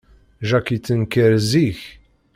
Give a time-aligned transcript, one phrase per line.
[0.49, 1.79] Jack yettenkar zik.